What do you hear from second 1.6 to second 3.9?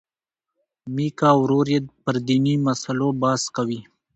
یې پر دیني مسلو بحث کوي.